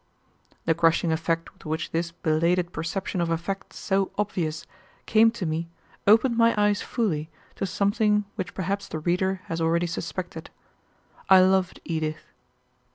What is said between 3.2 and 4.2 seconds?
of a fact so